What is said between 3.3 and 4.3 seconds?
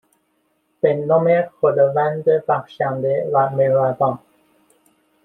و مهربان